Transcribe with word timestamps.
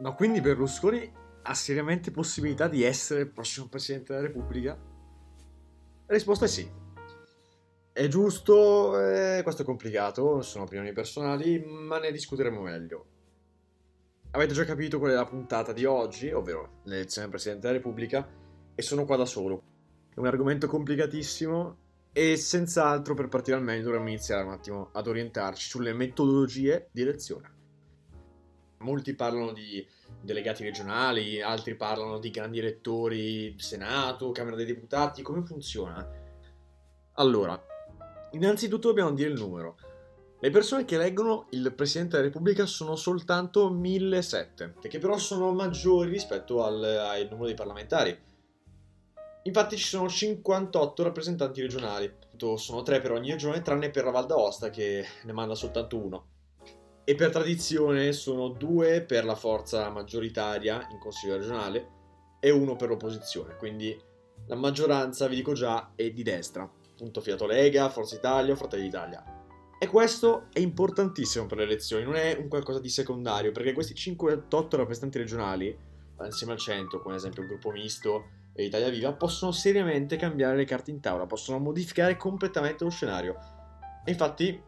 Ma 0.00 0.12
quindi 0.12 0.40
Berlusconi 0.40 1.12
ha 1.42 1.54
seriamente 1.54 2.10
possibilità 2.10 2.68
di 2.68 2.84
essere 2.84 3.22
il 3.22 3.30
prossimo 3.30 3.68
Presidente 3.68 4.12
della 4.12 4.26
Repubblica? 4.26 4.78
La 6.06 6.14
risposta 6.14 6.44
è 6.44 6.48
sì. 6.48 6.70
È 7.92 8.06
giusto, 8.06 9.00
eh, 9.00 9.40
questo 9.42 9.62
è 9.62 9.64
complicato, 9.64 10.40
sono 10.42 10.64
opinioni 10.64 10.92
personali, 10.92 11.58
ma 11.58 11.98
ne 11.98 12.12
discuteremo 12.12 12.60
meglio. 12.60 13.06
Avete 14.30 14.54
già 14.54 14.64
capito 14.64 15.00
qual 15.00 15.10
è 15.10 15.14
la 15.14 15.24
puntata 15.24 15.72
di 15.72 15.84
oggi, 15.84 16.30
ovvero 16.30 16.80
l'elezione 16.84 17.26
del 17.26 17.30
Presidente 17.30 17.66
della 17.66 17.78
Repubblica, 17.78 18.28
e 18.74 18.82
sono 18.82 19.04
qua 19.04 19.16
da 19.16 19.24
solo. 19.24 19.62
È 20.14 20.18
un 20.20 20.26
argomento 20.26 20.68
complicatissimo 20.68 21.76
e 22.12 22.36
senz'altro 22.36 23.14
per 23.14 23.26
partire 23.26 23.56
al 23.56 23.64
meglio 23.64 23.84
dovremmo 23.84 24.08
iniziare 24.08 24.44
un 24.44 24.52
attimo 24.52 24.90
ad 24.92 25.08
orientarci 25.08 25.68
sulle 25.68 25.92
metodologie 25.92 26.88
di 26.92 27.02
elezione. 27.02 27.56
Molti 28.80 29.14
parlano 29.14 29.52
di 29.52 29.84
delegati 30.20 30.62
regionali, 30.62 31.42
altri 31.42 31.74
parlano 31.74 32.18
di 32.18 32.30
grandi 32.30 32.60
elettori, 32.60 33.58
Senato, 33.58 34.30
Camera 34.30 34.54
dei 34.54 34.66
Deputati, 34.66 35.22
come 35.22 35.42
funziona? 35.42 36.08
Allora, 37.14 37.60
innanzitutto 38.32 38.88
dobbiamo 38.88 39.12
dire 39.12 39.30
il 39.30 39.38
numero. 39.38 39.76
Le 40.38 40.50
persone 40.50 40.84
che 40.84 40.94
eleggono 40.94 41.48
il 41.50 41.72
Presidente 41.74 42.16
della 42.16 42.28
Repubblica 42.28 42.66
sono 42.66 42.94
soltanto 42.94 43.68
1007, 43.68 44.74
che 44.80 44.98
però 45.00 45.18
sono 45.18 45.52
maggiori 45.52 46.10
rispetto 46.10 46.62
al, 46.62 46.82
al 46.84 47.26
numero 47.28 47.46
dei 47.46 47.54
parlamentari. 47.54 48.16
Infatti 49.42 49.76
ci 49.76 49.86
sono 49.88 50.08
58 50.08 51.02
rappresentanti 51.02 51.60
regionali, 51.60 52.14
sono 52.54 52.82
3 52.82 53.00
per 53.00 53.10
ogni 53.10 53.32
regione 53.32 53.62
tranne 53.62 53.90
per 53.90 54.04
la 54.04 54.12
Val 54.12 54.26
d'Aosta 54.26 54.70
che 54.70 55.04
ne 55.24 55.32
manda 55.32 55.56
soltanto 55.56 55.96
uno 55.96 56.26
e 57.08 57.14
per 57.14 57.30
tradizione 57.30 58.12
sono 58.12 58.48
due 58.48 59.00
per 59.00 59.24
la 59.24 59.34
forza 59.34 59.88
maggioritaria 59.88 60.86
in 60.90 60.98
consiglio 60.98 61.38
regionale 61.38 61.88
e 62.38 62.50
uno 62.50 62.76
per 62.76 62.90
l'opposizione, 62.90 63.56
quindi 63.56 63.98
la 64.46 64.56
maggioranza, 64.56 65.26
vi 65.26 65.36
dico 65.36 65.54
già, 65.54 65.92
è 65.94 66.10
di 66.10 66.22
destra, 66.22 66.64
appunto 66.64 67.22
Fiato 67.22 67.46
Lega, 67.46 67.88
Forza 67.88 68.14
Italia, 68.14 68.54
Fratelli 68.56 68.82
d'Italia. 68.82 69.24
E 69.78 69.86
questo 69.86 70.48
è 70.52 70.60
importantissimo 70.60 71.46
per 71.46 71.56
le 71.56 71.64
elezioni, 71.64 72.04
non 72.04 72.16
è 72.16 72.36
un 72.38 72.48
qualcosa 72.48 72.78
di 72.78 72.90
secondario, 72.90 73.52
perché 73.52 73.72
questi 73.72 73.94
58 73.94 74.76
rappresentanti 74.76 75.16
regionali, 75.16 75.74
insieme 76.22 76.52
al 76.52 76.58
centro, 76.58 77.00
come 77.00 77.14
ad 77.14 77.20
esempio 77.20 77.40
il 77.40 77.48
gruppo 77.48 77.70
misto 77.70 78.24
e 78.52 78.64
Italia 78.64 78.90
Viva, 78.90 79.14
possono 79.14 79.50
seriamente 79.50 80.16
cambiare 80.16 80.58
le 80.58 80.66
carte 80.66 80.90
in 80.90 81.00
tavola, 81.00 81.24
possono 81.24 81.58
modificare 81.58 82.18
completamente 82.18 82.84
lo 82.84 82.90
scenario. 82.90 83.34
E 84.04 84.10
infatti 84.10 84.67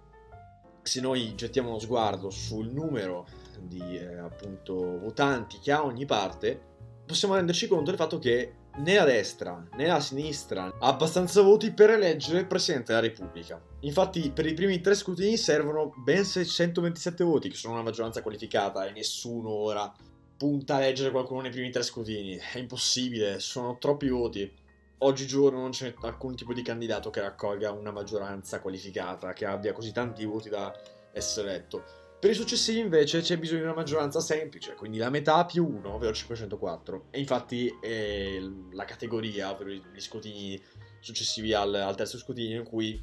se 0.90 1.00
noi 1.00 1.36
gettiamo 1.36 1.68
uno 1.68 1.78
sguardo 1.78 2.30
sul 2.30 2.66
numero 2.66 3.24
di 3.60 3.96
eh, 3.96 4.18
appunto 4.18 4.98
votanti 4.98 5.60
che 5.60 5.70
ha 5.70 5.84
ogni 5.84 6.04
parte, 6.04 6.60
possiamo 7.06 7.36
renderci 7.36 7.68
conto 7.68 7.90
del 7.90 7.96
fatto 7.96 8.18
che 8.18 8.54
né 8.78 8.94
la 8.96 9.04
destra 9.04 9.68
né 9.76 9.86
la 9.86 10.00
sinistra 10.00 10.64
ha 10.64 10.88
abbastanza 10.88 11.42
voti 11.42 11.70
per 11.70 11.90
eleggere 11.90 12.40
il 12.40 12.48
Presidente 12.48 12.92
della 12.92 13.06
Repubblica. 13.06 13.62
Infatti 13.80 14.32
per 14.32 14.46
i 14.46 14.54
primi 14.54 14.80
tre 14.80 14.96
scrutini 14.96 15.36
servono 15.36 15.92
ben 15.96 16.24
627 16.24 17.22
voti, 17.22 17.50
che 17.50 17.56
sono 17.56 17.74
una 17.74 17.84
maggioranza 17.84 18.20
qualificata 18.20 18.84
e 18.84 18.90
nessuno 18.90 19.50
ora 19.50 19.94
punta 20.36 20.74
a 20.74 20.80
eleggere 20.80 21.12
qualcuno 21.12 21.42
nei 21.42 21.52
primi 21.52 21.70
tre 21.70 21.84
scrutini. 21.84 22.34
È 22.34 22.58
impossibile, 22.58 23.38
sono 23.38 23.78
troppi 23.78 24.08
voti 24.08 24.52
oggigiorno 25.00 25.60
non 25.60 25.70
c'è 25.70 25.94
alcun 26.02 26.34
tipo 26.34 26.52
di 26.52 26.62
candidato 26.62 27.10
che 27.10 27.20
raccolga 27.20 27.70
una 27.70 27.90
maggioranza 27.90 28.60
qualificata, 28.60 29.32
che 29.32 29.44
abbia 29.44 29.72
così 29.72 29.92
tanti 29.92 30.24
voti 30.24 30.48
da 30.48 30.72
essere 31.12 31.50
eletto. 31.50 31.84
Per 32.18 32.30
i 32.30 32.34
successivi 32.34 32.80
invece 32.80 33.22
c'è 33.22 33.38
bisogno 33.38 33.60
di 33.60 33.66
una 33.66 33.74
maggioranza 33.74 34.20
semplice, 34.20 34.74
quindi 34.74 34.98
la 34.98 35.08
metà 35.08 35.46
più 35.46 35.66
1, 35.66 35.94
ovvero 35.94 36.12
504. 36.12 37.06
E 37.10 37.18
infatti 37.18 37.74
è 37.80 38.38
la 38.72 38.84
categoria, 38.84 39.50
ovvero 39.50 39.70
gli 39.70 40.00
scrutini 40.00 40.62
successivi 41.00 41.54
al, 41.54 41.74
al 41.74 41.96
terzo 41.96 42.18
scrutinio, 42.18 42.58
in 42.58 42.66
cui 42.66 43.02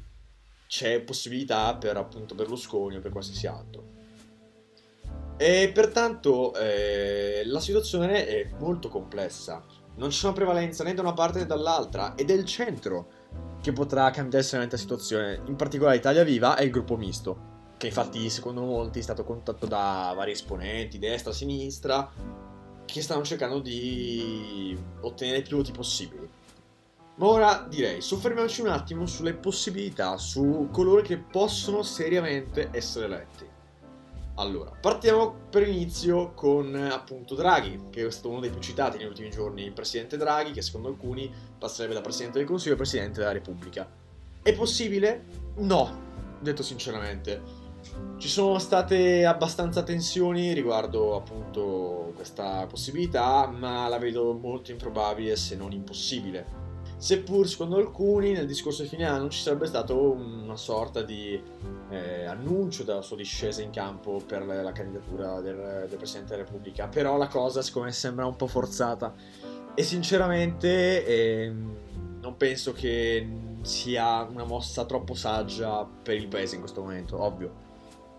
c'è 0.68 1.00
possibilità 1.00 1.74
per 1.74 1.96
appunto 1.96 2.36
Berlusconi 2.36 2.96
o 2.96 3.00
per 3.00 3.10
qualsiasi 3.10 3.48
altro. 3.48 3.96
E 5.36 5.70
pertanto 5.74 6.54
eh, 6.54 7.42
la 7.44 7.60
situazione 7.60 8.26
è 8.26 8.50
molto 8.58 8.88
complessa 8.88 9.64
non 9.98 10.08
c'è 10.08 10.26
una 10.26 10.34
prevalenza 10.34 10.84
né 10.84 10.94
da 10.94 11.02
una 11.02 11.12
parte 11.12 11.40
né 11.40 11.46
dall'altra, 11.46 12.14
ed 12.14 12.30
è 12.30 12.34
il 12.34 12.44
centro 12.44 13.08
che 13.60 13.72
potrà 13.72 14.10
cambiare 14.10 14.44
seriamente 14.44 14.76
la 14.76 14.80
situazione, 14.80 15.42
in 15.46 15.56
particolare 15.56 15.96
Italia 15.96 16.22
Viva 16.22 16.56
e 16.56 16.64
il 16.64 16.70
gruppo 16.70 16.96
misto, 16.96 17.46
che 17.76 17.88
infatti 17.88 18.30
secondo 18.30 18.62
molti 18.62 19.00
è 19.00 19.02
stato 19.02 19.24
contatto 19.24 19.66
da 19.66 20.12
vari 20.16 20.30
esponenti, 20.30 20.98
destra, 20.98 21.32
sinistra, 21.32 22.10
che 22.84 23.02
stanno 23.02 23.24
cercando 23.24 23.58
di 23.58 24.78
ottenere 25.00 25.42
più 25.42 25.56
voti 25.56 25.72
possibili. 25.72 26.28
Ma 27.16 27.26
ora 27.26 27.66
direi, 27.68 28.00
soffermiamoci 28.00 28.60
un 28.60 28.68
attimo 28.68 29.04
sulle 29.06 29.34
possibilità, 29.34 30.16
su 30.16 30.68
coloro 30.70 31.02
che 31.02 31.18
possono 31.18 31.82
seriamente 31.82 32.68
essere 32.70 33.06
eletti. 33.06 33.56
Allora, 34.38 34.70
partiamo 34.70 35.34
per 35.50 35.66
inizio 35.66 36.32
con 36.32 36.72
appunto 36.74 37.34
Draghi, 37.34 37.86
che 37.90 38.06
è 38.06 38.10
stato 38.10 38.28
uno 38.28 38.38
dei 38.38 38.50
più 38.50 38.60
citati 38.60 38.96
negli 38.96 39.08
ultimi 39.08 39.30
giorni, 39.30 39.64
il 39.64 39.72
presidente 39.72 40.16
Draghi, 40.16 40.52
che 40.52 40.62
secondo 40.62 40.86
alcuni 40.86 41.28
passerebbe 41.58 41.94
da 41.94 42.00
presidente 42.00 42.38
del 42.38 42.46
Consiglio 42.46 42.74
a 42.74 42.76
presidente 42.76 43.18
della 43.18 43.32
Repubblica. 43.32 43.88
È 44.40 44.54
possibile? 44.54 45.24
No, 45.56 45.90
detto 46.38 46.62
sinceramente. 46.62 47.66
Ci 48.18 48.28
sono 48.28 48.60
state 48.60 49.24
abbastanza 49.24 49.82
tensioni 49.82 50.52
riguardo 50.52 51.16
appunto 51.16 52.12
questa 52.14 52.64
possibilità, 52.66 53.48
ma 53.48 53.88
la 53.88 53.98
vedo 53.98 54.34
molto 54.34 54.70
improbabile 54.70 55.34
se 55.34 55.56
non 55.56 55.72
impossibile 55.72 56.67
seppur 56.98 57.48
secondo 57.48 57.76
alcuni 57.76 58.32
nel 58.32 58.46
discorso 58.46 58.82
di 58.82 58.88
fine 58.88 59.04
anno 59.04 59.28
ci 59.28 59.40
sarebbe 59.40 59.66
stato 59.66 60.10
una 60.10 60.56
sorta 60.56 61.02
di 61.02 61.40
eh, 61.90 62.24
annuncio 62.24 62.82
della 62.82 63.02
sua 63.02 63.16
discesa 63.16 63.62
in 63.62 63.70
campo 63.70 64.20
per 64.26 64.44
la 64.44 64.72
candidatura 64.72 65.40
del, 65.40 65.86
del, 65.88 65.96
Presidente 65.96 66.32
della 66.32 66.44
Repubblica, 66.44 66.88
però 66.88 67.16
la 67.16 67.28
cosa 67.28 67.62
secondo 67.62 67.88
me 67.88 67.94
sembra 67.94 68.26
un 68.26 68.36
po' 68.36 68.48
forzata. 68.48 69.14
E 69.74 69.82
sinceramente 69.84 71.06
eh, 71.06 71.52
non 72.20 72.36
penso 72.36 72.72
che 72.72 73.26
sia 73.62 74.22
una 74.22 74.44
mossa 74.44 74.84
troppo 74.84 75.14
saggia 75.14 75.84
per 75.84 76.16
il 76.16 76.26
Paese 76.26 76.56
in 76.56 76.60
questo 76.60 76.80
momento, 76.80 77.22
ovvio. 77.22 77.66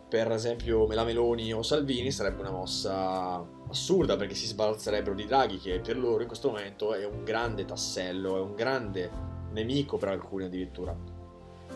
Per 0.07 0.31
esempio 0.31 0.87
la 0.87 1.03
Meloni 1.03 1.53
o 1.53 1.61
Salvini 1.61 2.11
sarebbe 2.11 2.41
una 2.41 2.51
mossa 2.51 3.45
assurda 3.69 4.15
perché 4.15 4.35
si 4.35 4.45
sbalzerebbero 4.45 5.15
di 5.15 5.25
Draghi 5.25 5.57
che 5.57 5.79
per 5.79 5.97
loro 5.97 6.21
in 6.21 6.27
questo 6.27 6.49
momento 6.49 6.93
è 6.93 7.05
un 7.05 7.23
grande 7.23 7.65
tassello, 7.65 8.37
è 8.37 8.39
un 8.39 8.55
grande 8.55 9.09
nemico 9.51 9.97
per 9.97 10.09
alcuni 10.09 10.45
addirittura. 10.45 10.95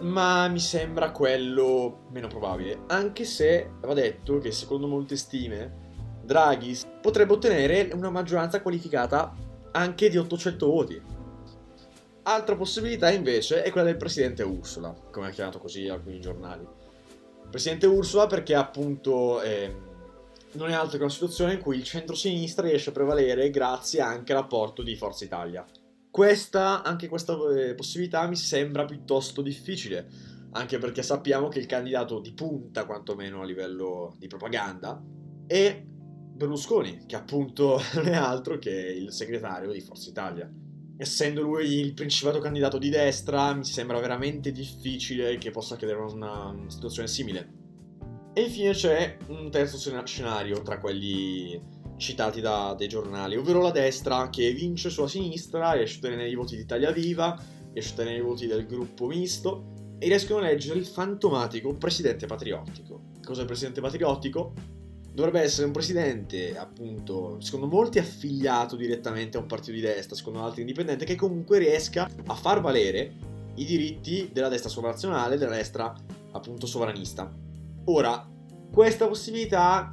Ma 0.01 0.47
mi 0.47 0.59
sembra 0.59 1.11
quello 1.11 2.05
meno 2.09 2.27
probabile, 2.27 2.81
anche 2.87 3.25
se 3.25 3.69
va 3.79 3.93
detto 3.93 4.39
che 4.39 4.51
secondo 4.51 4.87
molte 4.87 5.15
stime 5.15 5.81
Draghi 6.23 6.77
potrebbe 7.01 7.33
ottenere 7.33 7.89
una 7.93 8.09
maggioranza 8.09 8.61
qualificata 8.61 9.33
anche 9.71 10.09
di 10.09 10.17
800 10.17 10.65
voti. 10.65 11.01
Altra 12.23 12.55
possibilità 12.55 13.11
invece 13.11 13.63
è 13.63 13.69
quella 13.69 13.87
del 13.87 13.97
presidente 13.97 14.43
Ursula, 14.43 14.95
come 15.11 15.27
ha 15.27 15.31
chiamato 15.31 15.59
così 15.59 15.89
alcuni 15.89 16.21
giornali 16.21 16.65
Presidente 17.53 17.85
Ursula 17.85 18.25
perché 18.25 18.55
appunto 18.55 19.39
eh, 19.43 19.71
non 20.53 20.69
è 20.69 20.73
altro 20.73 20.97
che 20.97 21.03
una 21.03 21.11
situazione 21.11 21.53
in 21.53 21.59
cui 21.59 21.77
il 21.77 21.83
centro-sinistra 21.83 22.67
riesce 22.67 22.89
a 22.89 22.93
prevalere 22.93 23.49
grazie 23.49 24.01
anche 24.01 24.33
all'apporto 24.33 24.83
di 24.83 24.95
Forza 24.95 25.23
Italia. 25.23 25.65
Questa, 26.09 26.83
anche 26.83 27.07
questa 27.07 27.35
eh, 27.55 27.73
possibilità 27.73 28.27
mi 28.27 28.35
sembra 28.35 28.85
piuttosto 28.85 29.41
difficile, 29.41 30.07
anche 30.51 30.77
perché 30.77 31.01
sappiamo 31.01 31.47
che 31.47 31.59
il 31.59 31.65
candidato 31.65 32.19
di 32.19 32.33
punta, 32.33 32.85
quantomeno 32.85 33.41
a 33.41 33.45
livello 33.45 34.15
di 34.17 34.27
propaganda, 34.27 35.01
è 35.47 35.83
Berlusconi, 35.85 37.05
che 37.05 37.15
appunto 37.15 37.81
non 37.95 38.07
è 38.07 38.15
altro 38.15 38.59
che 38.59 38.69
il 38.69 39.11
segretario 39.11 39.71
di 39.71 39.81
Forza 39.81 40.09
Italia 40.09 40.51
essendo 40.95 41.41
lui 41.41 41.79
il 41.79 41.93
principato 41.93 42.39
candidato 42.39 42.77
di 42.77 42.89
destra, 42.89 43.53
mi 43.53 43.65
sembra 43.65 43.99
veramente 43.99 44.51
difficile 44.51 45.37
che 45.37 45.51
possa 45.51 45.73
accadere 45.73 45.99
una 45.99 46.55
situazione 46.67 47.07
simile. 47.07 47.62
E 48.33 48.41
infine 48.41 48.71
c'è 48.71 49.17
un 49.27 49.51
terzo 49.51 49.77
scenario 50.05 50.61
tra 50.63 50.79
quelli 50.79 51.61
citati 51.97 52.41
da, 52.41 52.75
dai 52.75 52.87
giornali, 52.87 53.37
ovvero 53.37 53.61
la 53.61 53.71
destra 53.71 54.29
che 54.29 54.51
vince 54.53 54.89
sulla 54.89 55.07
sinistra, 55.07 55.73
riesce 55.73 55.95
a 55.95 55.97
ottenere 55.99 56.29
i 56.29 56.35
voti 56.35 56.55
di 56.55 56.63
Italia 56.63 56.91
Viva, 56.91 57.39
riesce 57.71 57.91
a 57.91 57.93
ottenere 57.93 58.17
i 58.17 58.21
voti 58.21 58.47
del 58.47 58.65
gruppo 58.65 59.05
misto 59.05 59.95
e 59.99 60.07
riescono 60.07 60.43
a 60.43 60.47
eleggere 60.47 60.79
il 60.79 60.85
fantomatico 60.85 61.75
presidente 61.75 62.25
patriottico. 62.25 63.11
Cos'è 63.23 63.41
il 63.41 63.47
presidente 63.47 63.81
patriottico? 63.81 64.53
dovrebbe 65.13 65.41
essere 65.41 65.67
un 65.67 65.71
presidente, 65.71 66.57
appunto, 66.57 67.39
secondo 67.39 67.67
molti 67.67 67.99
affiliato 67.99 68.75
direttamente 68.75 69.37
a 69.37 69.41
un 69.41 69.45
partito 69.45 69.71
di 69.71 69.79
destra, 69.79 70.15
secondo 70.15 70.41
altri 70.41 70.61
indipendente, 70.61 71.05
che 71.05 71.15
comunque 71.15 71.59
riesca 71.59 72.09
a 72.25 72.33
far 72.33 72.61
valere 72.61 73.13
i 73.55 73.65
diritti 73.65 74.31
della 74.33 74.49
destra 74.49 74.69
sovranazionale, 74.69 75.37
della 75.37 75.55
destra 75.55 75.93
appunto 76.31 76.65
sovranista. 76.65 77.31
Ora, 77.85 78.25
questa 78.71 79.07
possibilità 79.07 79.91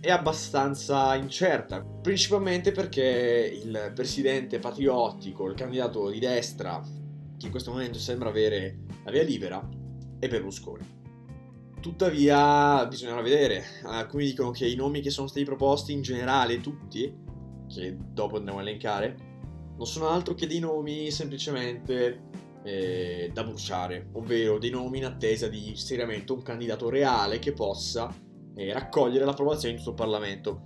è 0.00 0.10
abbastanza 0.10 1.16
incerta, 1.16 1.82
principalmente 1.82 2.70
perché 2.70 3.60
il 3.60 3.90
presidente 3.92 4.60
patriottico, 4.60 5.48
il 5.48 5.56
candidato 5.56 6.10
di 6.10 6.20
destra, 6.20 6.80
che 7.36 7.46
in 7.46 7.50
questo 7.50 7.72
momento 7.72 7.98
sembra 7.98 8.28
avere 8.28 8.78
la 9.04 9.10
via 9.10 9.24
libera, 9.24 9.68
è 10.20 10.28
Berlusconi. 10.28 10.96
Tuttavia 11.80 12.86
bisognerà 12.86 13.20
vedere, 13.20 13.64
alcuni 13.82 14.26
dicono 14.26 14.52
che 14.52 14.68
i 14.68 14.76
nomi 14.76 15.00
che 15.00 15.10
sono 15.10 15.26
stati 15.26 15.44
proposti 15.44 15.92
in 15.92 16.02
generale, 16.02 16.60
tutti, 16.60 17.12
che 17.68 17.96
dopo 17.98 18.36
andremo 18.36 18.58
a 18.58 18.62
elencare, 18.62 19.16
non 19.76 19.86
sono 19.86 20.08
altro 20.08 20.34
che 20.34 20.46
dei 20.46 20.60
nomi 20.60 21.10
semplicemente 21.10 22.27
eh, 22.62 23.30
da 23.32 23.44
bruciare, 23.44 24.08
ovvero 24.12 24.58
dei 24.58 24.70
nomi 24.70 24.98
in 24.98 25.04
attesa 25.04 25.48
di 25.48 25.74
seriamente 25.76 26.32
un 26.32 26.42
candidato 26.42 26.88
reale 26.88 27.38
che 27.38 27.52
possa 27.52 28.14
eh, 28.54 28.72
raccogliere 28.72 29.24
l'approvazione 29.24 29.74
di 29.74 29.78
tutto 29.78 29.90
il 29.90 29.96
Parlamento. 29.96 30.62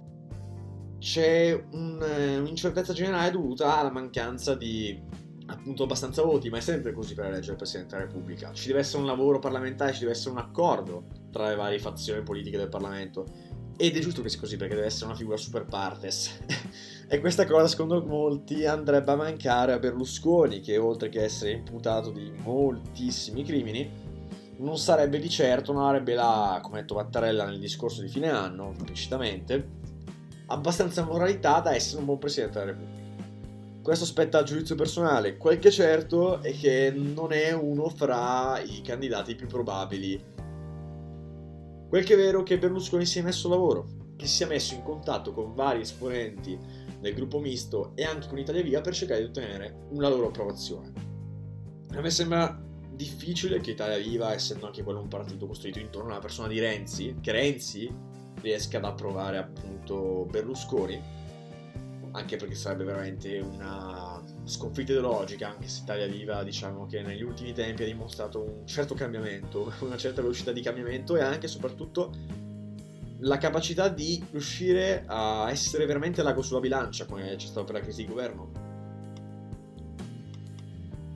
C'è 0.98 1.52
un, 1.72 2.00
eh, 2.00 2.38
un'incertezza 2.38 2.92
generale 2.92 3.30
dovuta 3.32 3.78
alla 3.78 3.90
mancanza 3.90 4.54
di 4.54 5.20
appunto 5.46 5.82
abbastanza 5.82 6.22
voti, 6.22 6.48
ma 6.48 6.58
è 6.58 6.60
sempre 6.60 6.92
così 6.92 7.14
per 7.14 7.26
eleggere 7.26 7.52
il 7.52 7.58
Presidente 7.58 7.96
della 7.96 8.08
Repubblica. 8.08 8.52
Ci 8.52 8.68
deve 8.68 8.80
essere 8.80 9.00
un 9.00 9.06
lavoro 9.06 9.38
parlamentare, 9.38 9.92
ci 9.92 10.00
deve 10.00 10.12
essere 10.12 10.30
un 10.30 10.38
accordo 10.38 11.06
tra 11.30 11.48
le 11.48 11.56
varie 11.56 11.78
fazioni 11.78 12.22
politiche 12.22 12.56
del 12.56 12.68
Parlamento. 12.68 13.26
Ed 13.76 13.96
è 13.96 14.00
giusto 14.00 14.22
che 14.22 14.28
sia 14.28 14.38
così 14.38 14.56
perché 14.56 14.74
deve 14.74 14.86
essere 14.86 15.06
una 15.06 15.14
figura 15.14 15.36
super 15.36 15.64
partes. 15.64 16.38
e 17.08 17.20
questa 17.20 17.46
cosa, 17.46 17.66
secondo 17.66 18.02
molti, 18.04 18.64
andrebbe 18.66 19.12
a 19.12 19.16
mancare 19.16 19.72
a 19.72 19.78
Berlusconi, 19.78 20.60
che 20.60 20.76
oltre 20.78 21.08
che 21.08 21.22
essere 21.22 21.52
imputato 21.52 22.10
di 22.10 22.32
moltissimi 22.42 23.42
crimini, 23.44 23.90
non 24.58 24.78
sarebbe 24.78 25.18
di 25.18 25.28
certo, 25.28 25.72
non 25.72 25.84
avrebbe 25.84 26.14
la, 26.14 26.60
come 26.62 26.78
ha 26.78 26.80
detto 26.80 26.94
Mattarella 26.94 27.44
nel 27.44 27.58
discorso 27.58 28.00
di 28.00 28.08
fine 28.08 28.30
anno, 28.30 28.72
implicitamente, 28.76 29.80
abbastanza 30.46 31.04
moralità 31.04 31.60
da 31.60 31.74
essere 31.74 31.98
un 31.98 32.06
buon 32.06 32.18
Presidente 32.18 32.58
della 32.58 32.70
Repubblica. 32.72 33.00
Questo 33.82 34.04
aspetta 34.04 34.38
a 34.38 34.42
giudizio 34.44 34.76
personale, 34.76 35.36
quel 35.36 35.58
che 35.58 35.68
è 35.68 35.72
certo 35.72 36.40
è 36.40 36.56
che 36.56 36.92
non 36.94 37.32
è 37.32 37.52
uno 37.52 37.88
fra 37.88 38.60
i 38.64 38.80
candidati 38.80 39.34
più 39.34 39.48
probabili. 39.48 40.22
Quel 41.92 42.04
che 42.04 42.14
è 42.14 42.16
vero 42.16 42.40
è 42.40 42.42
che 42.42 42.56
Berlusconi 42.56 43.04
si 43.04 43.18
è 43.18 43.22
messo 43.22 43.48
a 43.48 43.50
lavoro, 43.50 43.86
che 44.16 44.26
si 44.26 44.36
sia 44.36 44.46
messo 44.46 44.72
in 44.72 44.82
contatto 44.82 45.34
con 45.34 45.52
vari 45.52 45.82
esponenti 45.82 46.58
del 46.98 47.12
gruppo 47.12 47.38
misto 47.38 47.92
e 47.96 48.02
anche 48.02 48.28
con 48.28 48.38
Italia 48.38 48.62
Via 48.62 48.80
per 48.80 48.94
cercare 48.94 49.20
di 49.20 49.26
ottenere 49.26 49.88
una 49.90 50.08
loro 50.08 50.28
approvazione. 50.28 50.90
A 51.90 52.00
me 52.00 52.08
sembra 52.08 52.58
difficile 52.94 53.60
che 53.60 53.72
Italia 53.72 53.98
Viva, 53.98 54.32
essendo 54.32 54.64
anche 54.64 54.82
quello 54.82 55.02
un 55.02 55.08
partito 55.08 55.46
costruito 55.46 55.80
intorno 55.80 56.08
a 56.08 56.12
una 56.12 56.22
persona 56.22 56.48
di 56.48 56.60
Renzi, 56.60 57.16
che 57.20 57.30
Renzi 57.30 57.94
riesca 58.40 58.78
ad 58.78 58.84
approvare 58.84 59.36
appunto 59.36 60.26
Berlusconi, 60.30 60.98
anche 62.12 62.36
perché 62.36 62.54
sarebbe 62.54 62.84
veramente 62.84 63.38
una 63.38 64.01
sconfitta 64.44 64.92
ideologica, 64.92 65.48
anche 65.48 65.68
se 65.68 65.82
Italia 65.82 66.06
Viva 66.06 66.42
diciamo 66.42 66.86
che 66.86 67.02
negli 67.02 67.22
ultimi 67.22 67.52
tempi 67.52 67.82
ha 67.82 67.86
dimostrato 67.86 68.40
un 68.42 68.66
certo 68.66 68.94
cambiamento, 68.94 69.72
una 69.80 69.96
certa 69.96 70.22
velocità 70.22 70.52
di 70.52 70.62
cambiamento 70.62 71.16
e 71.16 71.20
anche 71.22 71.46
e 71.46 71.48
soprattutto 71.48 72.12
la 73.20 73.38
capacità 73.38 73.88
di 73.88 74.24
riuscire 74.30 75.04
a 75.06 75.48
essere 75.50 75.86
veramente 75.86 76.22
l'ago 76.22 76.42
sulla 76.42 76.60
bilancia, 76.60 77.06
come 77.06 77.36
c'è 77.36 77.46
stato 77.46 77.64
per 77.64 77.74
la 77.74 77.80
crisi 77.80 78.02
di 78.02 78.08
governo 78.08 78.70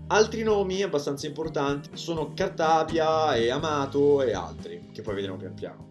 Altri 0.08 0.44
nomi 0.44 0.82
abbastanza 0.82 1.26
importanti 1.26 1.90
sono 1.94 2.32
Cartabia 2.32 3.34
e 3.34 3.50
Amato 3.50 4.22
e 4.22 4.32
altri, 4.34 4.90
che 4.92 5.02
poi 5.02 5.16
vedremo 5.16 5.36
pian 5.36 5.54
piano. 5.54 5.85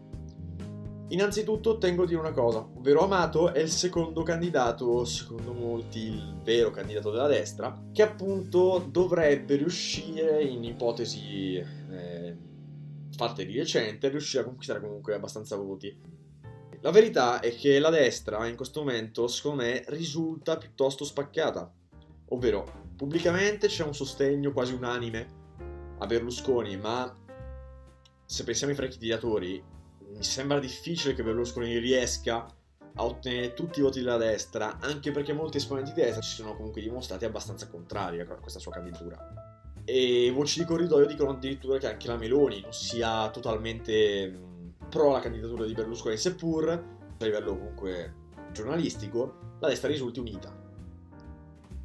Innanzitutto 1.09 1.77
tengo 1.77 2.03
a 2.03 2.05
dire 2.07 2.19
una 2.19 2.31
cosa, 2.31 2.59
ovvero 2.59 3.03
Amato 3.03 3.53
è 3.53 3.59
il 3.59 3.69
secondo 3.69 4.23
candidato, 4.23 5.05
secondo 5.05 5.53
molti 5.53 5.99
il 5.99 6.39
vero 6.43 6.71
candidato 6.71 7.11
della 7.11 7.27
destra, 7.27 7.79
che 7.91 8.01
appunto 8.01 8.83
dovrebbe 8.89 9.55
riuscire, 9.55 10.43
in 10.43 10.63
ipotesi 10.63 11.55
eh, 11.55 12.37
fatte 13.15 13.45
di 13.45 13.57
recente, 13.57 14.09
riuscire 14.09 14.41
a 14.43 14.45
conquistare 14.45 14.81
comunque 14.81 15.13
abbastanza 15.13 15.55
voti. 15.55 15.95
La 16.81 16.91
verità 16.91 17.39
è 17.39 17.55
che 17.55 17.79
la 17.79 17.89
destra 17.89 18.47
in 18.47 18.55
questo 18.55 18.79
momento, 18.81 19.27
secondo 19.27 19.63
me, 19.63 19.83
risulta 19.87 20.57
piuttosto 20.57 21.03
spaccata, 21.03 21.71
ovvero 22.29 22.83
Pubblicamente 22.95 23.67
c'è 23.67 23.83
un 23.83 23.93
sostegno 23.93 24.53
quasi 24.53 24.73
unanime 24.73 25.43
a 25.99 26.05
Berlusconi, 26.05 26.77
ma 26.77 27.13
se 28.25 28.43
pensiamo 28.45 28.71
ai 28.71 28.77
franchigiatori, 28.77 29.61
mi 30.15 30.23
sembra 30.23 30.59
difficile 30.59 31.13
che 31.13 31.23
Berlusconi 31.23 31.77
riesca 31.77 32.45
a 32.97 33.03
ottenere 33.03 33.53
tutti 33.53 33.79
i 33.79 33.81
voti 33.81 33.99
della 33.99 34.17
destra, 34.17 34.77
anche 34.79 35.11
perché 35.11 35.33
molti 35.33 35.57
esponenti 35.57 35.91
di 35.91 36.01
destra 36.01 36.21
ci 36.21 36.35
sono 36.35 36.55
comunque 36.55 36.81
dimostrati 36.81 37.25
abbastanza 37.25 37.67
contrari 37.67 38.21
a 38.21 38.25
questa 38.25 38.59
sua 38.59 38.71
candidatura. 38.71 39.17
E 39.83 40.31
voci 40.33 40.59
di 40.59 40.65
corridoio 40.65 41.05
dicono 41.05 41.31
addirittura 41.31 41.77
che 41.77 41.87
anche 41.87 42.07
la 42.07 42.15
Meloni 42.15 42.61
non 42.61 42.71
sia 42.71 43.29
totalmente 43.29 44.33
pro 44.89 45.11
la 45.11 45.19
candidatura 45.19 45.65
di 45.65 45.73
Berlusconi, 45.73 46.15
seppur 46.15 46.69
a 46.69 47.23
livello 47.23 47.57
comunque 47.57 48.13
giornalistico 48.53 49.57
la 49.59 49.67
destra 49.67 49.89
risulti 49.89 50.19
unita. 50.19 50.63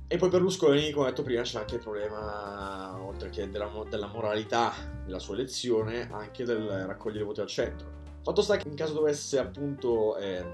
E 0.07 0.17
poi 0.17 0.29
Berlusconi, 0.29 0.93
come 0.93 1.07
ho 1.07 1.09
detto 1.09 1.23
prima, 1.23 1.43
c'è 1.43 1.59
anche 1.59 1.77
il 1.77 1.81
problema, 1.81 3.01
oltre 3.03 3.31
che 3.31 3.49
della, 3.49 3.71
della 3.89 4.09
moralità 4.09 4.73
della 5.05 5.19
sua 5.19 5.35
elezione, 5.35 6.09
anche 6.11 6.45
del 6.45 6.85
raccogliere 6.87 7.25
voti 7.25 7.41
al 7.41 7.47
centro. 7.47 7.99
Fatto 8.23 8.43
sta 8.43 8.57
che 8.57 8.69
in 8.69 8.75
caso 8.75 8.93
dovesse 8.93 9.39
appunto 9.39 10.17
eh, 10.17 10.45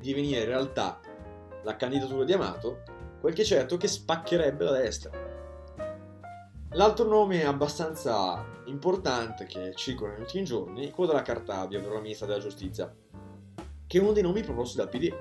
divenire 0.00 0.44
realtà 0.44 1.00
la 1.62 1.76
candidatura 1.76 2.24
di 2.24 2.32
Amato, 2.32 2.82
quel 3.20 3.34
che 3.34 3.42
è 3.42 3.44
certo 3.44 3.74
è 3.74 3.78
che 3.78 3.88
spaccherebbe 3.88 4.64
la 4.64 4.72
destra. 4.72 5.10
L'altro 6.72 7.08
nome 7.08 7.44
abbastanza 7.44 8.44
importante 8.66 9.46
che 9.46 9.72
circola 9.74 10.12
negli 10.12 10.20
ultimi 10.20 10.44
giorni 10.44 10.86
è 10.86 10.90
quello 10.90 11.10
della 11.10 11.22
Cartabia, 11.22 11.78
ovvero 11.78 11.94
la 11.94 12.00
ministra 12.00 12.26
della 12.26 12.40
giustizia, 12.40 12.94
che 13.86 13.98
è 13.98 14.00
uno 14.00 14.12
dei 14.12 14.22
nomi 14.22 14.42
proposti 14.42 14.76
dal 14.76 14.88
PD 14.88 15.12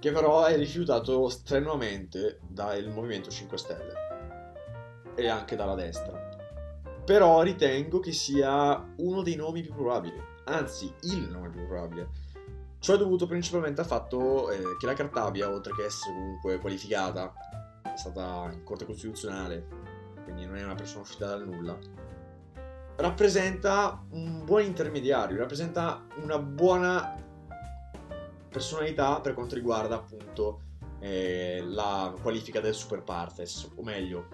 che 0.00 0.12
però 0.12 0.44
è 0.46 0.56
rifiutato 0.56 1.28
strenuamente 1.28 2.40
dal 2.48 2.88
Movimento 2.88 3.28
5 3.28 3.58
Stelle 3.58 3.92
e 5.14 5.28
anche 5.28 5.56
dalla 5.56 5.74
destra. 5.74 6.28
Però 7.04 7.42
ritengo 7.42 8.00
che 8.00 8.12
sia 8.12 8.92
uno 8.96 9.22
dei 9.22 9.36
nomi 9.36 9.60
più 9.60 9.74
probabili, 9.74 10.18
anzi 10.50 10.92
il 11.02 11.28
nome 11.30 11.48
più 11.50 11.66
probabile. 11.66 12.08
Ciò 12.78 12.94
è 12.94 12.98
dovuto 12.98 13.26
principalmente 13.26 13.82
al 13.82 13.86
fatto 13.86 14.50
eh, 14.50 14.76
che 14.78 14.86
la 14.86 14.94
Cartabia, 14.94 15.50
oltre 15.50 15.74
che 15.74 15.84
essere 15.84 16.14
comunque 16.14 16.58
qualificata, 16.58 17.32
è 17.82 17.96
stata 17.96 18.48
in 18.52 18.64
Corte 18.64 18.86
Costituzionale, 18.86 19.66
quindi 20.24 20.46
non 20.46 20.56
è 20.56 20.64
una 20.64 20.74
persona 20.74 21.02
uscita 21.02 21.26
dal 21.26 21.46
nulla, 21.46 21.78
rappresenta 22.96 24.02
un 24.10 24.44
buon 24.44 24.62
intermediario, 24.62 25.36
rappresenta 25.36 26.06
una 26.22 26.38
buona 26.38 27.16
personalità 28.48 29.20
per 29.20 29.34
quanto 29.34 29.54
riguarda 29.54 29.96
appunto 29.96 30.62
eh, 31.00 31.62
la 31.64 32.14
qualifica 32.20 32.60
del 32.60 32.74
super 32.74 33.02
partes, 33.02 33.68
o 33.74 33.82
meglio, 33.82 34.26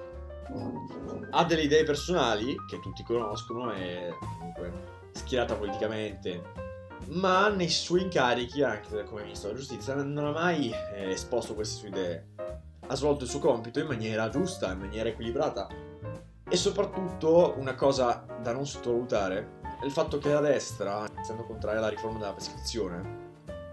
ha 1.31 1.45
delle 1.45 1.63
idee 1.63 1.83
personali 1.83 2.55
che 2.69 2.79
tutti 2.79 3.03
conoscono, 3.03 3.71
è 3.71 4.15
comunque 4.21 4.95
schierata 5.17 5.55
politicamente, 5.55 6.43
ma 7.09 7.49
nei 7.49 7.69
suoi 7.69 8.03
incarichi, 8.03 8.63
anche 8.63 9.05
come 9.05 9.23
ministro 9.23 9.49
della 9.49 9.61
giustizia, 9.61 9.95
non 9.95 10.25
ha 10.25 10.31
mai 10.31 10.73
eh, 10.95 11.11
esposto 11.11 11.55
queste 11.55 11.79
sue 11.79 11.89
idee. 11.89 12.27
Ha 12.89 12.95
svolto 12.95 13.25
il 13.25 13.31
suo 13.31 13.41
compito 13.41 13.81
in 13.81 13.87
maniera 13.87 14.29
giusta, 14.29 14.73
in 14.73 14.79
maniera 14.79 15.09
equilibrata. 15.09 15.69
E 16.49 16.57
soprattutto 16.57 17.55
una 17.59 17.75
cosa 17.75 18.25
da 18.41 18.53
non 18.53 18.67
sottovalutare 18.67 19.55
è 19.81 19.85
il 19.85 19.91
fatto 19.91 20.19
che 20.19 20.33
la 20.33 20.41
destra, 20.41 21.05
iniziando 21.13 21.45
contraria 21.45 21.79
alla 21.79 21.89
riforma 21.89 22.19
della 22.19 22.33
prescrizione, 22.33 23.25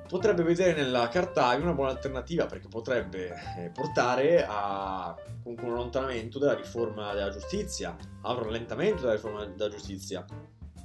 potrebbe 0.07 0.43
vedere 0.43 0.73
nella 0.73 1.07
Cartavia 1.07 1.63
una 1.63 1.73
buona 1.73 1.91
alternativa 1.91 2.45
perché 2.45 2.67
potrebbe 2.67 3.33
eh, 3.57 3.69
portare 3.69 4.45
a 4.47 5.15
un 5.43 5.57
allontanamento 5.59 6.39
della 6.39 6.55
riforma 6.55 7.13
della 7.13 7.29
giustizia, 7.31 7.95
a 8.21 8.31
un 8.33 8.43
rallentamento 8.43 9.01
della 9.01 9.13
riforma 9.13 9.45
della 9.45 9.69
giustizia. 9.69 10.25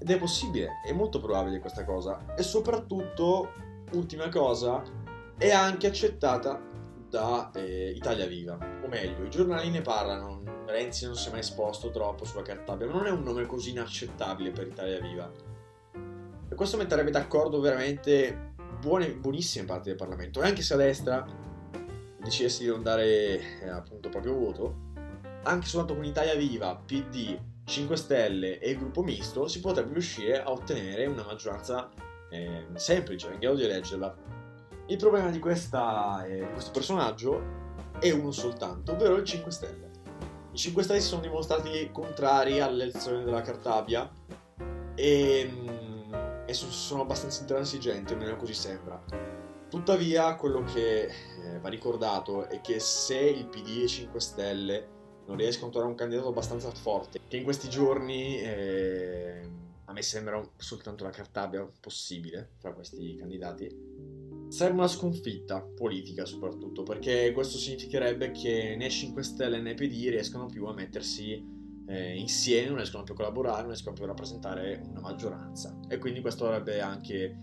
Ed 0.00 0.11
è 0.11 0.19
possibile, 0.19 0.81
è 0.85 0.93
molto 0.93 1.21
probabile 1.21 1.59
questa 1.59 1.85
cosa. 1.85 2.35
E 2.37 2.43
soprattutto, 2.43 3.52
ultima 3.93 4.28
cosa, 4.28 4.83
è 5.37 5.50
anche 5.50 5.87
accettata 5.87 6.61
da 7.09 7.50
eh, 7.55 7.93
Italia 7.95 8.26
Viva. 8.26 8.59
O 8.85 8.88
meglio, 8.88 9.25
i 9.25 9.31
giornali 9.31 9.71
ne 9.71 9.81
parlano, 9.81 10.43
Renzi 10.67 11.07
non 11.07 11.17
si 11.17 11.28
è 11.28 11.31
mai 11.31 11.40
esposto 11.40 11.90
troppo 11.90 12.25
sulla 12.25 12.43
Cartabia, 12.43 12.87
ma 12.87 12.93
non 12.93 13.07
è 13.07 13.11
un 13.11 13.23
nome 13.23 13.47
così 13.47 13.71
inaccettabile 13.71 14.50
per 14.50 14.67
Italia 14.67 15.00
Viva. 15.00 15.31
E 16.50 16.55
questo 16.55 16.76
metterebbe 16.76 17.11
d'accordo 17.11 17.61
veramente 17.61 18.52
buone, 18.81 19.12
buonissime 19.12 19.64
parti 19.64 19.88
del 19.88 19.97
Parlamento. 19.97 20.43
E 20.43 20.47
anche 20.47 20.62
se 20.62 20.75
a 20.75 20.76
destra 20.76 21.26
decidesse 22.21 22.64
di 22.64 22.69
non 22.69 22.83
dare 22.83 23.61
eh, 23.62 23.69
appunto 23.69 24.09
proprio 24.09 24.35
voto, 24.35 24.87
anche 25.45 25.67
soltanto 25.67 25.95
con 25.95 26.05
Italia 26.05 26.35
Viva, 26.35 26.76
PD, 26.76 27.38
5 27.68 27.96
Stelle 27.96 28.58
e 28.58 28.70
il 28.70 28.78
gruppo 28.78 29.02
misto 29.02 29.46
si 29.46 29.60
potrebbe 29.60 29.92
riuscire 29.92 30.42
a 30.42 30.50
ottenere 30.50 31.04
una 31.04 31.22
maggioranza 31.22 31.90
è 32.30 32.64
semplice, 32.75 33.30
in 33.32 33.38
grado 33.38 33.56
di 33.56 33.64
eleggerla. 33.64 34.16
Il 34.87 34.96
problema 34.96 35.30
di, 35.30 35.38
questa, 35.38 36.25
eh, 36.25 36.38
di 36.38 36.52
questo 36.52 36.70
personaggio 36.70 37.56
è 37.98 38.10
uno 38.10 38.30
soltanto, 38.30 38.92
ovvero 38.92 39.16
il 39.16 39.25
5 39.25 39.50
Stelle. 39.50 39.90
I 40.50 40.56
5 40.56 40.82
Stelle 40.82 41.00
si 41.00 41.08
sono 41.08 41.20
dimostrati 41.20 41.90
contrari 41.92 42.60
all'elezione 42.60 43.22
della 43.22 43.42
Cartabia 43.42 44.10
e, 44.94 45.50
mm, 45.50 46.14
e 46.46 46.52
sono 46.54 47.02
abbastanza 47.02 47.42
intransigenti, 47.42 48.14
almeno 48.14 48.37
così 48.37 48.54
sembra. 48.54 49.02
Tuttavia, 49.68 50.34
quello 50.37 50.64
che 50.64 51.02
eh, 51.02 51.58
va 51.60 51.68
ricordato 51.68 52.48
è 52.48 52.62
che 52.62 52.80
se 52.80 53.18
il 53.18 53.46
PD 53.46 53.82
e 53.82 53.87
5 53.87 54.20
Stelle 54.20 54.88
non 55.28 55.37
riescono 55.37 55.68
a 55.68 55.70
trovare 55.70 55.92
un 55.92 55.97
candidato 55.97 56.28
abbastanza 56.28 56.70
forte, 56.70 57.20
che 57.28 57.37
in 57.37 57.44
questi 57.44 57.68
giorni 57.68 58.38
eh, 58.40 59.49
a 59.85 59.92
me 59.92 60.02
sembra 60.02 60.42
soltanto 60.56 61.04
la 61.04 61.11
Cartabia 61.11 61.70
possibile 61.80 62.54
tra 62.58 62.73
questi 62.73 63.14
candidati, 63.14 63.88
Serve 64.49 64.78
una 64.78 64.88
sconfitta 64.88 65.61
politica 65.61 66.25
soprattutto, 66.25 66.82
perché 66.82 67.32
questo 67.32 67.58
significherebbe 67.58 68.30
che 68.30 68.76
né 68.78 68.88
5 68.88 69.23
Stelle 69.23 69.61
né 69.61 69.75
PD 69.75 70.08
riescono 70.08 70.47
più 70.47 70.64
a 70.64 70.73
mettersi 70.73 71.44
eh, 71.87 72.16
insieme, 72.16 72.68
non 72.68 72.76
riescono 72.76 73.02
più 73.02 73.12
a 73.12 73.16
collaborare, 73.18 73.58
non 73.58 73.68
riescono 73.68 73.94
più 73.94 74.04
a 74.04 74.06
rappresentare 74.06 74.82
una 74.88 75.00
maggioranza. 75.00 75.78
E 75.87 75.99
quindi 75.99 76.23
questo 76.23 76.47
avrebbe 76.47 76.80
anche 76.80 77.37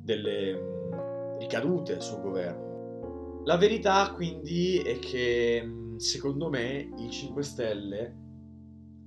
delle 0.00 1.36
ricadute 1.40 2.00
sul 2.00 2.20
governo. 2.20 3.42
La 3.44 3.56
verità 3.56 4.12
quindi 4.14 4.78
è 4.78 5.00
che 5.00 5.81
secondo 6.02 6.48
me 6.48 6.90
i 6.98 7.10
5 7.10 7.42
Stelle 7.42 8.16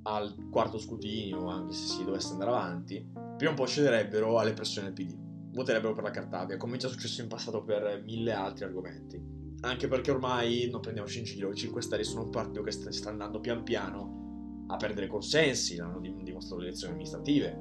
al 0.04 0.48
quarto 0.50 0.78
scrutinio, 0.80 1.48
anche 1.48 1.74
se 1.74 1.88
si 1.88 2.06
dovesse 2.06 2.32
andare 2.32 2.52
avanti, 2.52 3.12
prima 3.38 3.52
o 3.52 3.56
poi 3.56 3.68
cederebbero 3.68 4.40
alle 4.40 4.54
pressioni 4.54 4.92
del 4.92 5.06
PD 5.06 5.24
voterebbero 5.56 5.94
per 5.94 6.04
la 6.04 6.12
Cartabia, 6.12 6.58
come 6.58 6.78
già 6.78 6.90
successo 6.90 7.22
in 7.22 7.28
passato 7.28 7.64
per 7.64 8.02
mille 8.06 8.34
altri 8.34 8.66
argomenti. 8.66 9.22
Anche 9.62 9.88
perché 9.88 10.12
ormai, 10.12 10.70
non 10.70 10.82
prendiamoci 10.82 11.20
in 11.20 11.24
giro, 11.24 11.52
i 11.52 11.56
5 11.56 11.82
Stelle 11.82 12.04
sono 12.04 12.24
un 12.24 12.30
partito 12.30 12.62
che 12.62 12.72
sta, 12.72 12.92
sta 12.92 13.10
andando 13.10 13.40
pian 13.40 13.64
piano 13.64 14.66
a 14.68 14.76
perdere 14.76 15.08
consensi, 15.08 15.78
l'hanno 15.78 16.00
dimostrato 16.00 16.62
le 16.62 16.68
elezioni 16.68 16.94
amministrative. 16.94 17.58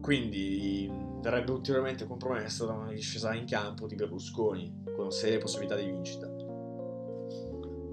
Quindi 0.00 0.90
verrebbe 1.20 1.52
ulteriormente 1.52 2.06
compromessa 2.06 2.64
da 2.64 2.72
una 2.72 2.92
discesa 2.92 3.34
in 3.34 3.44
campo 3.44 3.86
di 3.86 3.96
Berlusconi, 3.96 4.82
con 4.96 5.10
serie 5.10 5.38
possibilità 5.38 5.76
di 5.76 5.86
vincita. 5.86 6.31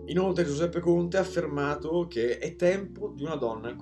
Inoltre 0.09 0.45
Giuseppe 0.45 0.79
Conte 0.79 1.17
ha 1.17 1.21
affermato 1.21 2.07
che 2.07 2.37
è 2.37 2.55
tempo 2.55 3.13
di 3.15 3.23
una 3.23 3.35
donna 3.35 3.69
al 3.69 3.75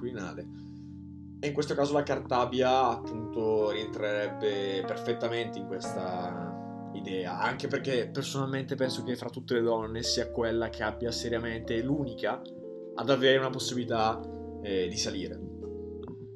e 1.40 1.48
in 1.48 1.54
questo 1.54 1.76
caso 1.76 1.94
la 1.94 2.04
Cartabia 2.04 2.90
appunto 2.90 3.70
rientrerebbe 3.70 4.84
perfettamente 4.86 5.60
in 5.60 5.68
questa 5.68 6.90
idea, 6.94 7.40
anche 7.40 7.68
perché 7.68 8.10
personalmente 8.12 8.76
penso 8.76 9.04
che 9.04 9.16
fra 9.16 9.30
tutte 9.30 9.54
le 9.54 9.62
donne 9.62 10.02
sia 10.02 10.32
quella 10.32 10.70
che 10.70 10.82
abbia 10.82 11.12
seriamente 11.12 11.82
l'unica 11.82 12.42
ad 12.96 13.10
avere 13.10 13.38
una 13.38 13.52
possibilità 13.52 14.20
eh, 14.64 14.88
di 14.88 14.98
salire. 14.98 15.40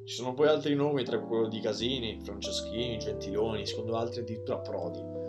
Ci 0.04 0.14
sono 0.14 0.34
poi 0.34 0.48
altri 0.48 0.74
nomi, 0.74 1.04
tra 1.04 1.18
quello 1.18 1.48
di 1.48 1.60
Casini, 1.60 2.20
Franceschini, 2.22 2.98
Gentiloni, 2.98 3.66
secondo 3.66 3.96
altri 3.96 4.20
addirittura 4.20 4.58
Prodi. 4.58 5.21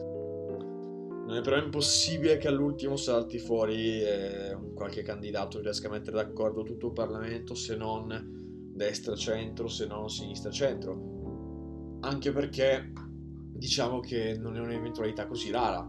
Non 1.25 1.37
è 1.37 1.41
però 1.41 1.57
impossibile 1.57 2.37
che 2.37 2.49
all'ultimo 2.49 2.97
salti 2.97 3.39
fuori 3.39 4.01
eh, 4.01 4.57
qualche 4.73 5.03
candidato 5.03 5.61
riesca 5.61 5.87
a 5.87 5.91
mettere 5.91 6.17
d'accordo 6.17 6.63
tutto 6.63 6.87
il 6.87 6.93
Parlamento 6.93 7.55
se 7.55 7.77
non 7.77 8.71
destra-centro 8.73 9.67
se 9.67 9.85
non 9.85 10.09
sinistra-centro. 10.09 11.99
Anche 12.01 12.31
perché 12.31 12.91
diciamo 13.53 13.99
che 14.01 14.37
non 14.37 14.57
è 14.57 14.59
un'eventualità 14.59 15.25
così 15.25 15.49
rara. 15.51 15.87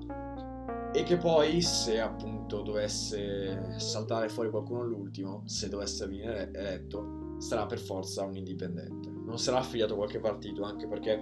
E 0.93 1.03
che 1.03 1.17
poi 1.17 1.61
se 1.61 1.99
appunto 1.99 2.62
dovesse 2.62 3.75
saltare 3.79 4.29
fuori 4.29 4.50
qualcuno 4.50 4.83
all'ultimo, 4.83 5.43
se 5.47 5.69
dovesse 5.69 6.07
venire 6.07 6.53
eletto, 6.53 7.35
sarà 7.38 7.67
per 7.67 7.81
forza 7.81 8.23
un 8.23 8.37
indipendente. 8.37 9.11
Non 9.11 9.38
sarà 9.38 9.59
affiliato 9.59 9.95
a 9.95 9.97
qualche 9.97 10.21
partito, 10.21 10.62
anche 10.62 10.87
perché 10.87 11.21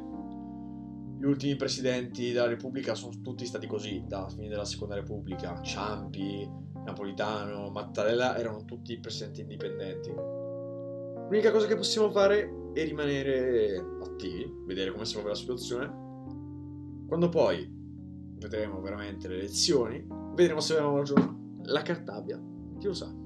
gli 1.23 1.27
ultimi 1.27 1.55
presidenti 1.55 2.33
della 2.33 2.49
Repubblica 2.49 2.97
sono 2.97 3.13
tutti 3.23 3.47
stati 3.47 3.69
così, 3.69 4.03
dalla 4.09 4.29
fine 4.29 4.49
della 4.49 4.65
Seconda 4.65 4.97
Repubblica. 4.97 5.63
Ciampi, 5.63 6.51
Napolitano, 6.85 7.71
Mattarella 7.71 8.37
erano 8.37 8.65
tutti 8.65 8.99
presidenti 8.99 9.43
indipendenti 9.43 10.11
L'unica 10.11 11.53
cosa 11.53 11.69
che 11.69 11.77
possiamo 11.77 12.11
fare 12.11 12.73
è 12.73 12.85
rimanere 12.85 13.77
attivi, 14.03 14.53
vedere 14.67 14.91
come 14.91 15.05
si 15.05 15.15
muove 15.15 15.31
la 15.31 15.37
situazione. 15.37 15.87
Quando 17.07 17.29
poi 17.29 17.71
vedremo 18.39 18.81
veramente 18.81 19.29
le 19.29 19.37
elezioni, 19.37 20.05
vedremo 20.35 20.59
se 20.59 20.73
avevamo 20.73 20.97
ragione. 20.97 21.61
La 21.67 21.83
Cartabia, 21.83 22.43
chi 22.81 22.87
lo 22.87 22.95
sa. 22.95 23.22